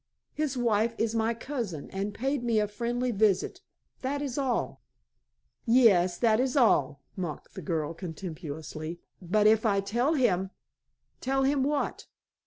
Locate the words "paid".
2.11-2.43